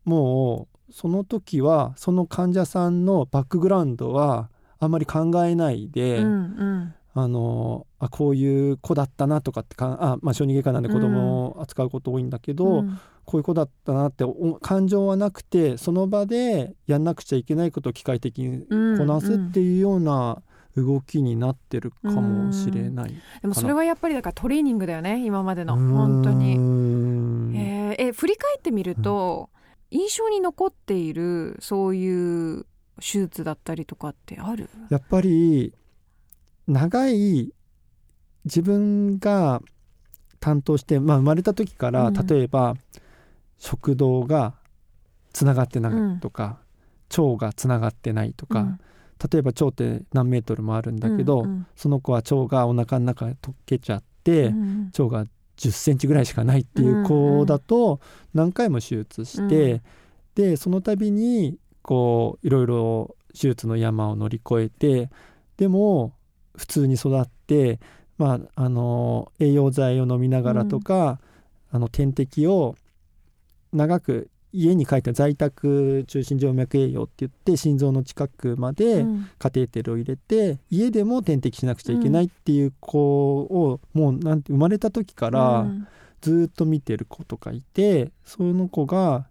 [0.05, 14.25] もうその時はその患者さんのバックグラウンドはあんまり考えないで、うんうん、あのあこういう子だったなとかってかあ、まあ、小児外科なんで子供を扱うこと多いんだけど、うん、こういう子だったなって
[14.61, 18.65] 感情はなくてその場でやんなくちゃいけないことを機械的に
[18.97, 20.43] こなすっていうような、うんうん
[20.75, 25.75] 動きになってるかもしれないでもそれはやっぱりだからトレーニングだよね今までの。
[25.75, 29.51] 本当に、えー、え振り返ってみると、
[29.91, 32.65] うん、印象に残っているそういう
[32.97, 34.67] 手術だったりとかってある？
[34.89, 35.75] やっぱり
[36.67, 37.53] 長い
[38.45, 39.61] 自分が
[40.39, 42.75] 担当して、まあ、生まれた時から、うん、例えば
[43.59, 44.55] 食道が
[45.33, 46.57] つながってないとか、
[47.15, 48.79] うん、腸がつながってないとか、うん
[49.31, 55.25] 例えば腸って何メートルもあるんだけど、うんうん、その子は腸がお腹の中で溶けちゃって、うん、腸が
[55.57, 57.99] 10センチぐらいしかないっていう子だと
[58.33, 59.81] 何回も手術して、うん、
[60.35, 65.09] でその度にこういろいろ手術の山を乗り越えて
[65.57, 66.13] でも
[66.57, 67.79] 普通に育って、
[68.17, 71.19] まあ、あの栄養剤を飲みながらとか、
[71.71, 72.75] うん、あの点滴を
[73.71, 79.03] 長く家に帰って在宅中心静脈栄養って言って心臓の近くまで
[79.39, 85.65] カテーテルを入れて、うん、家でも点滴しなくちゃいけないっていう子を、もうなんて生まれた時から
[86.21, 89.27] ずっと見てる子とかいて、その子が、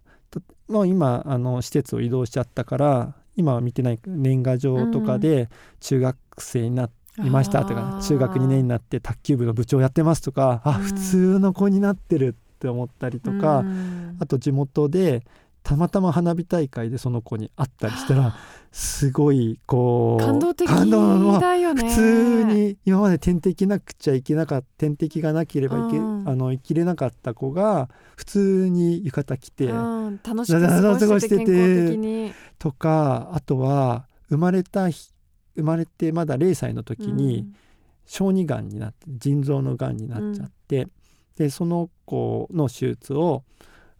[0.67, 5.49] まあ、今あの施設を移動しちゃったから今は見てない年賀状とかで
[5.79, 7.03] 中学生になって。
[7.19, 15.25] いましたとか中学2年になって卓球部の部長やってますとかあ普通の子になってるって思ったりとか、うん、あと地元で
[15.63, 18.35] たまたま花火大会でその子に会ったりしたら
[18.71, 21.89] すごいこう感動的だよね。
[21.89, 35.11] 普通に今まで点滴なくちゃいけなかった点滴がなければいけ、うん、あの生きれなかった子が普通に浴衣着て、うん、楽しく過ごしててとかあとは生まれた生
[35.63, 37.45] まれてまだ0歳の時に
[38.05, 40.91] 小児がんになって腎臓のがんになっちゃって、うん、
[41.37, 43.43] でその子の手術を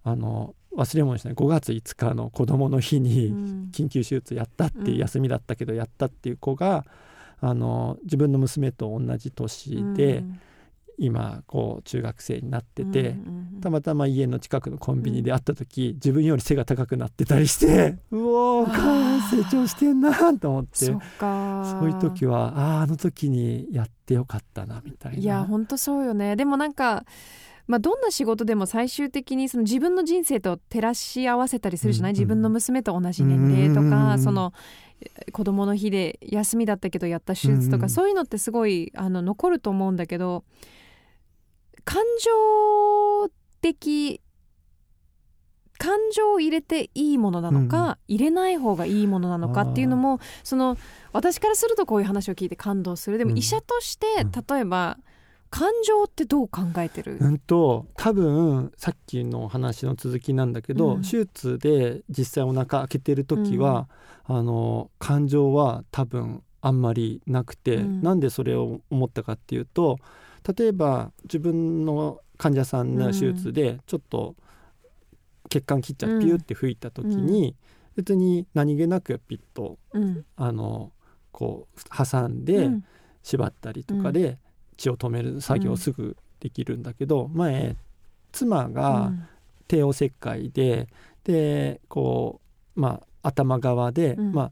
[0.04, 3.32] あの忘れもしない5月5日の子どもの日に
[3.72, 6.86] 緊急手術やったっていう、休みだったけどやったっていう子が
[7.40, 10.18] あの自分の娘と同じ年で。
[10.18, 10.40] うん
[11.06, 20.86] 今こう中学生になってて、うんうん、たまたま家の近くのコンビニで会った時、うん、自分より背が高くなってたりしてうおー成長してんなと思って。
[20.86, 25.18] そういう時はあああの時にやってよかったなみたいな。
[25.18, 26.36] いや本当そうよね。
[26.36, 27.06] でもなんか
[27.66, 34.54] まあ、どんな仕事でも最終的にその自分の人生と照らし合わせたりするじゃない、うんうん、自分の娘と同じ年齢とか、その
[35.32, 40.44] 子供の日で休みだったけどやった手術とか、そういうのってすごいあの残ると思うんだけど
[41.86, 43.32] 感情
[43.62, 44.22] 的
[45.78, 50.78] 感情を入れていいものなのか、うん、入れない方がいいものなのかっていうのもその
[51.12, 53.18] 私からするとこういう話を聞いて感動する。
[53.18, 54.98] でも医者として、うん、例えば
[55.50, 63.88] 感情ってどう考えてる、うんと多分さっきの話の続きなんだけど、うん、手術で実際お腹開けてる時は、
[64.24, 70.00] あの感情は多分あんまりなくて、うん、なんでそれを思ったかっていうと
[70.46, 74.36] 例えば自分の患者さんの手術でちょっと
[75.50, 77.56] 血管切っちゃってピュって吹いた時に、
[77.96, 79.78] 別に何気なくピッと、
[80.36, 80.92] あの
[81.32, 82.70] こう挟んで
[83.22, 84.38] 縛ったりとかで
[84.78, 87.76] 血を止める作業すぐできるんだけど、前
[88.32, 89.12] 妻が
[89.68, 90.88] 帝王切開で
[91.24, 92.42] でこ
[92.76, 94.52] うまあ頭側で、まあ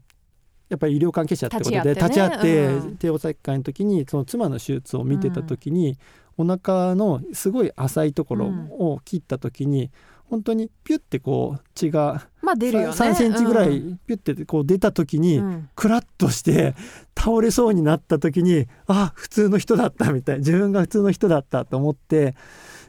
[0.72, 5.98] やっぱり医療関係者ってことで立ち会って,、帝王切開の時にその妻の手術を見てた時に、
[6.38, 9.90] お腹のすごい浅いところを切った時に、
[10.30, 15.42] 本当にピュッてこう血が、まあ出るよね、3センチぐらいピュッてこう出た時に、
[15.76, 16.74] クラッとして
[17.14, 22.34] 倒れそうになった時にあ普通の人だったみたい自分が普通の人だったと思って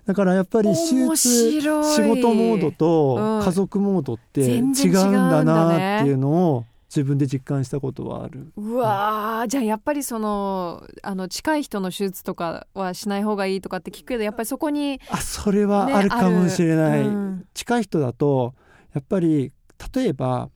[0.05, 6.65] だからやっぱり手術仕事モードと家族モードって違うんだなっていうのを
[6.95, 8.51] 自分で実感したことはある。
[8.55, 18.53] うわ、うん、じゃあやっぱりそのあの近い人の手術とかはしない方がいいとかって聞くけどやっぱりそこに、あそれはあるかもしれない、うん、近い人だと
[18.93, 19.51] やっぱり
[19.95, 20.49] 例えば、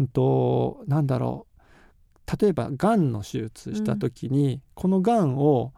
[0.00, 1.54] うんと、なんだろう。
[2.40, 5.74] 例えばがんの手術した時に、このがんを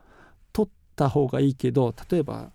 [0.52, 2.52] 取った方がいいけど例えば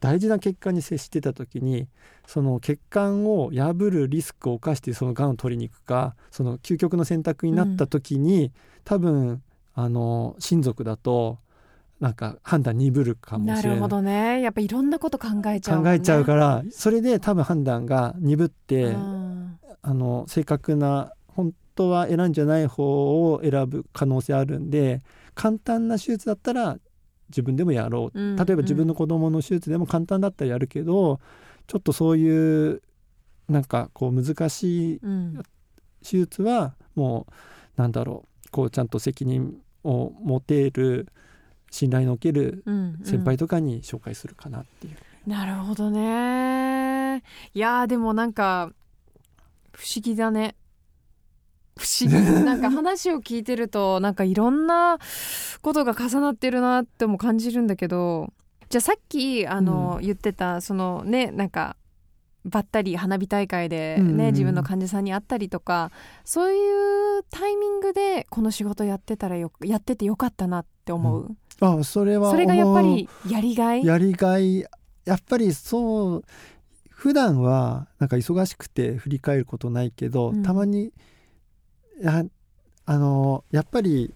[0.00, 1.88] 大事な血管に接してた時に
[2.26, 8.52] その血管を破るリスクを冒してそのがんを取りに行くかその究極の選択になった時に、うん、
[8.84, 9.42] 多分
[9.74, 11.38] あの親族だと
[12.00, 13.64] なんか判断鈍るかもしれない。
[13.64, 14.40] なるほどね。
[14.40, 25.02] やっぱいろんなこと考えちゃう、ね、考えちゃうからそれで多分判断が鈍って、うん、あの正確な本当は選んじゃない方を選ぶ可能性あるんで
[25.34, 26.78] 簡単な手術だったら
[27.28, 31.20] 自分でもやろう、うんうん、例えば自分の子供の手術でも簡単だったらやるけど
[31.66, 32.82] ちょっとそういう
[33.48, 35.00] なんかこう難しい
[36.02, 37.26] 手術はも
[37.76, 41.08] うなんだろうこうちゃんと責任を持てる
[41.70, 42.64] 信頼のおける
[43.04, 44.96] 先輩とかに紹介するかなっていう。
[45.26, 47.22] うんうん、なるほどね。
[47.54, 48.72] いやでもなんか
[49.72, 50.56] 不思議だね
[51.78, 52.16] 不思議。
[52.44, 54.98] なんか話を聞いてるとなんかいろんな
[55.62, 58.32] ことが重なってるなっても感じるんだけど
[58.68, 61.76] じゃあさっきあの、うん、言ってたそのねなんか
[62.44, 65.90] ばったり花火大会でね、自分の患者さんに会ったりとか
[66.24, 73.84] そういうタイミングでこの仕事やってたらよやっててよかったなって思う、うん、あそれはそれがやっぱりやりがい？
[73.84, 74.60] やりがい。
[74.60, 76.24] やっぱりそう
[76.90, 80.92] 普段はなんか忙しくて振り返ることないけど、うん、たまに
[82.00, 82.24] や
[82.86, 84.14] あのやっぱり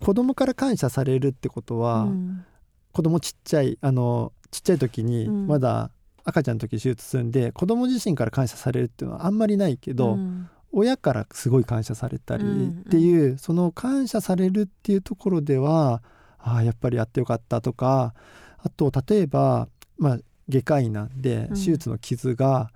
[0.00, 2.44] 子供から感謝されるってことは、うん、
[2.92, 5.90] 子供ちっちゃいあのちっちゃい時にまだ
[6.24, 12.46] 赤ちゃんの時手術するんで、うん、子供自身から感謝されるっていうのはあんまりないけど、うん、親からすごい感謝されたりっ
[12.90, 13.30] ていう、うん。
[13.32, 16.02] うん、その感謝されるっていうところでは
[16.38, 18.14] ああやっぱりやってよかったとか
[18.58, 19.68] あと例えば、
[19.98, 20.18] まあ、
[20.48, 22.70] 外科医なんで手術の傷が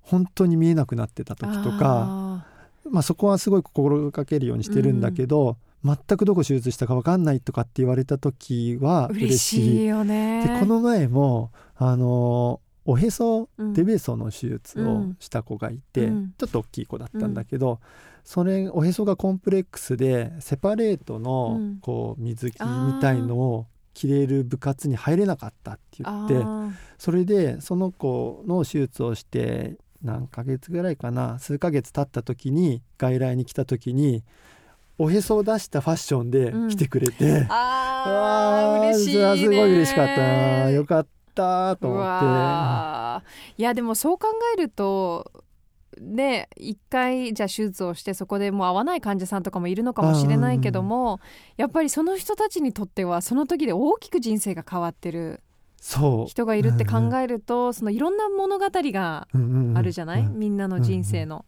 [0.00, 2.46] 本当に見えなくなってた時とか。
[2.90, 9.86] まあ、そこはすごい心がけるようにしてるんだけど、うん、全くどこ手術したか分かんないとかって言われた時は嬉しい。
[9.86, 10.46] よね。
[10.46, 17.78] でこの前もあのおへそ、デベソの手術をした子がいて、うん、ちょっと大きい子だったんだけど、うん、
[18.24, 26.46] それおへそがコンプレックスでセパレートのこう水着みたいのを着れる部活に入れなかったって言って
[26.98, 34.22] それでその子の手術をして何ヶ月ぐらいかな数ヶ月経った時に外来に来た時に
[34.98, 43.24] おへそを出したファッションで来てくれて、うん、ああ嬉しい、ね、すごい嬉しかったよかったと思って。
[43.56, 44.26] いやでもそう考
[44.56, 45.30] えると
[46.00, 51.20] で一回じゃあ手術をしてそこでもう会わない患者さんとかもいるのかもしれないけども
[51.56, 55.42] やっぱりその人たちにとってはその時で大きく人生が変わってる
[55.80, 59.28] 人がいるって考えると、そのいろんな物語が
[59.74, 61.44] あるじゃない、みんなの人生の。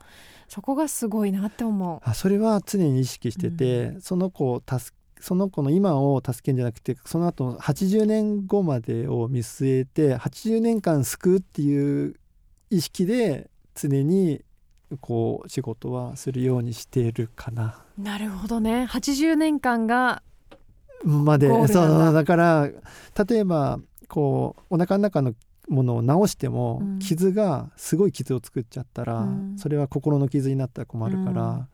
[0.48, 2.00] そこがすごいなって思う。
[2.02, 12.16] あそれは常に意識してて、うん、その子を助その子の今を助けるんじゃなくてその後80年後までを見据えて80年間救うっていう
[12.70, 14.42] 意識で常に
[15.00, 17.84] こう仕事はするようにしているかな。
[17.96, 18.88] なるほどね。
[18.90, 20.22] 80年間が
[21.04, 21.48] まで。
[21.68, 22.68] そうだから
[23.28, 23.78] 例えば
[24.10, 25.34] こうお腹の中の
[25.68, 31.68] ものを治しても、傷がすごい傷を作っちゃったら、それは心の傷になったら困るから、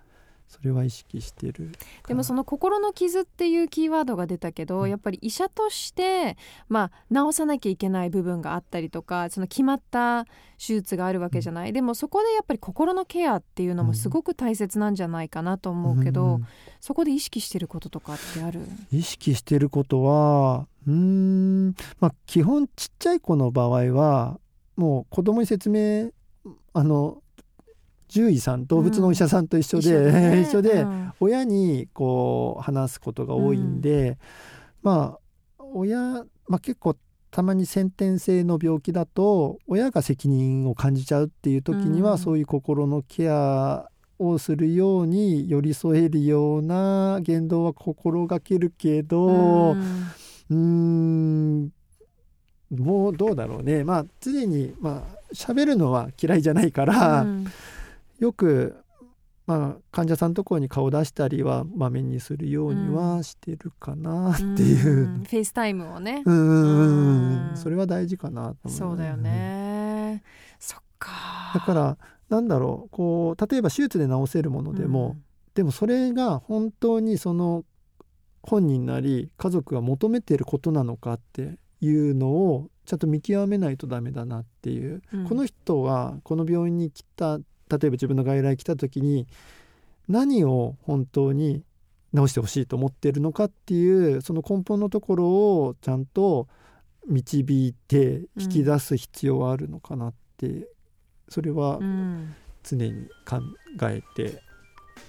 [0.48, 1.72] それは意識してる
[2.06, 6.36] でもその心の傷っていうキーワードが出たけど、うん、やっぱり医者として
[6.68, 10.24] まあ治さなきゃいけない部分があったりとかその決まった
[10.58, 16.46] 手術があるわけじゃない、うん、でもそこでやっぱり心のケアっていうのもすごく大切なんじゃないかなと思うけど、うん、
[16.80, 18.60] そこで意識してることとかってある？
[18.92, 24.38] 意識してることはうんまあ基本ちっちゃい子の場合は
[24.76, 26.10] もう子供に説明
[26.72, 27.22] あの
[28.08, 34.16] 獣医さん動物のお医者さんと一緒で、うん、一緒で、 ね、親にこう話すことが多いんで、うん、
[34.82, 35.18] ま
[35.58, 36.96] あ親、まあ、結構
[37.30, 43.88] たまに先天性の病気だと親が責任を感じちゃうっていう時には、うん、そういう心のケア
[44.18, 49.76] をするように寄り添えるような言動は心がけるけど、
[50.48, 51.70] うん
[52.70, 53.84] もうどうだろうね。
[53.84, 57.46] まあ常にまあ喋るのは嫌いじゃないから、うん、
[58.18, 58.76] よく
[59.46, 66.22] まあ、患者さんのところに顔出したりはまめにするようにはしてるかなっていう、うん、 face time をね。
[66.26, 70.24] うんそれは大事かなと思う、そうだよね。
[70.58, 71.52] そっか。
[71.54, 71.98] だから
[72.28, 72.88] なんだろう。
[72.90, 75.22] こう例えば手術で治せるものでも、うん、
[75.54, 77.64] でもそれが本当にその
[78.42, 87.38] 本人なり家族が求めてることなのかっていうのをちゃんと見極めないとダメだなっていう、うん、この人はこの病院に来た
[87.70, 89.26] 例えば自分の外来来た時に
[90.08, 91.62] 何を本当に
[92.12, 96.48] 直してほしいと思ってるのかっていうその根本のところをちゃんと
[97.06, 100.66] 導いて引き出す必要はあるのかなって、うん、
[101.28, 101.78] それは
[102.62, 103.40] 常に考
[103.82, 104.42] えて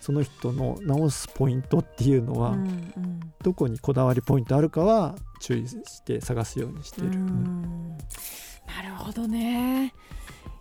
[0.02, 2.64] その人の直すポイントっていうのは、うんう
[3.00, 7.10] ん、どこにこだわりポイントあるかは注意して探すようにしてる。
[7.10, 9.94] なるほどね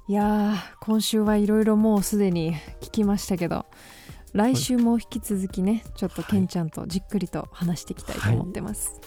[0.09, 3.67] いや今週はいろいろもうすでに聞きましたけど
[4.33, 9.01] 来週も引き続きね、ちょっとケンちゃんとじっくりと話していきたいと思ってます。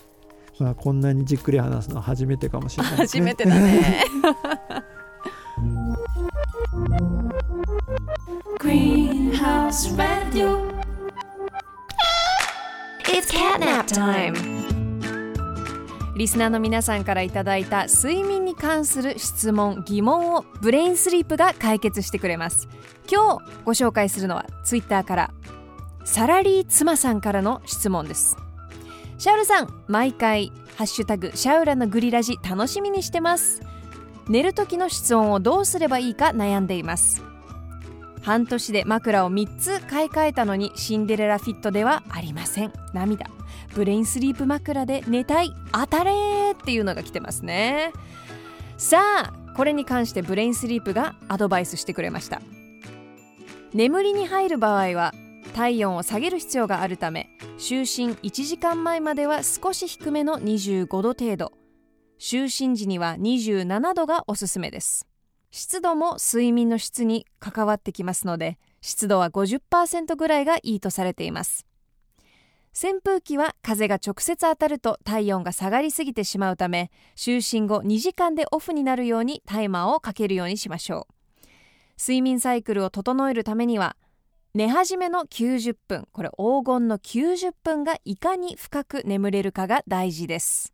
[0.58, 4.04] はい、まあ、こんなにじっくり話すのは初めてかもしれない、ね、初めてだね。
[8.60, 10.68] Greenhouse Radio.
[13.06, 14.59] It's catnap time.
[16.20, 22.68] リスナーの皆さんからいただいた睡眠に関する質問疑問をブレインスリープが解決してくれます。
[23.10, 25.34] 今日ご紹介するのはツイッターから
[26.04, 28.36] サラリー妻さんからの質問です。
[29.18, 33.62] シャウルさん毎回ハッシュタグシャウラのグリラジ楽しみにしてます。
[34.28, 37.24] 寝る時の室温をどうすればいいか悩んでいます。
[38.24, 42.74] 半年で枕を3つ買い替えたのにシンデレラフィットではありません。
[42.94, 43.39] 涙。
[43.74, 45.52] ブレインスリープ枕で寝たい。
[45.72, 47.94] 当たれっていうのが来てますね。
[48.78, 52.42] さあこれに関してブレインスリープがアドバイスしてくれました。
[53.74, 55.14] 眠りに入る場合は
[55.54, 61.52] 体温を下げる必要があるため就寝1時間前までは少し低めの25度程度。
[62.20, 65.08] 就寝時には27度がおすすめです。
[65.52, 71.66] 湿度も睡眠の質に関わってきますので湿度は50%ぐらいがいいとされています。
[72.74, 81.14] 扇風機は風が直接当たると体温が下がりすぎてしまうため就寝後2時間でオフになるようにタイマーをかけるようにしましょう。
[82.02, 83.98] 睡眠サイクルを整えるためには
[84.54, 90.74] 寝始めの90分これ黄金の90分がいかに深く眠れるかが大事です。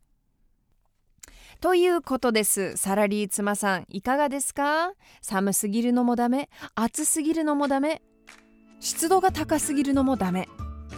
[1.60, 2.76] ということです。
[2.76, 4.92] サラリー妻さんいかがですか？
[5.22, 8.02] 寒すぎるのもダメ暑すぎるのもダメ
[8.78, 10.48] 湿度が高すぎるのもダメ。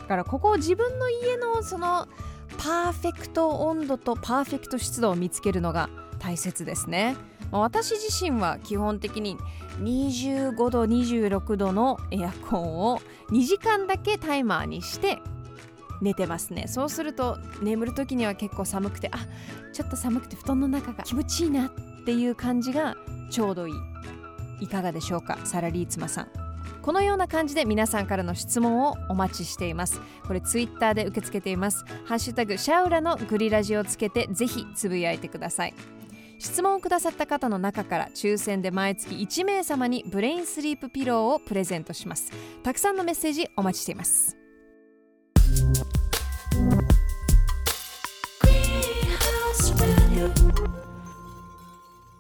[0.09, 2.09] からここを自分の家のその
[2.57, 5.89] パーフェクト温度とパーフェクト湿度を見つけるのが
[6.19, 7.17] 大切ですね。
[7.53, 9.37] まあ、私自身は基本的に
[9.81, 13.01] 25度26度のエアコンを
[13.31, 15.19] 2時間だけタイマーにして
[16.01, 16.65] 寝てますね。
[16.67, 19.19] そうすると眠る時には結構寒くてあ
[19.73, 21.71] ちょっと寒くて布団の中が気持ちいいなっ
[22.05, 22.97] ていう感じが
[23.31, 23.75] ちょうどいい。
[24.61, 26.48] いかがでしょうかサラリーツマさん。
[26.89, 30.01] このような感じで皆さんからの質問をお待ちしています。
[30.27, 31.85] これツイッターで受け付けています。
[32.07, 35.75] ハッシュタグシャウラのグリラジをつけてぜひつぶやいてください。
[36.39, 42.33] 質問をくださった方の中から抽選で毎月1名様にブレインスリープピローをプレゼントします。
[42.63, 44.35] たくさんのメッセージお待ちしています。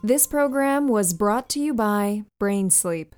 [0.04, 3.14] This program was brought to you by Brain Sleep.